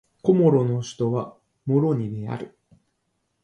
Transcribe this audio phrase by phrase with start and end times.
[0.23, 2.57] コモロの首都はモロニである